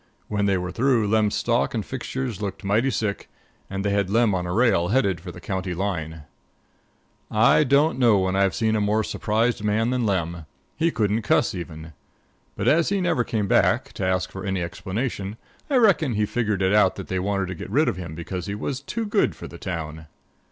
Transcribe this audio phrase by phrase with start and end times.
[0.29, 3.29] When they were through, Lem's stock and fixtures looked mighty sick,
[3.69, 6.23] and they had Lem on a rail headed for the county line.
[7.29, 10.47] I don't know when I've seen a more surprised man than Lem.
[10.75, 11.93] He couldn't cuss even.
[12.57, 15.37] But as he never came back, to ask for any explanation,
[15.69, 18.47] I reckon he figured it out that they wanted to get rid of him because
[18.47, 20.07] he was too good for the town.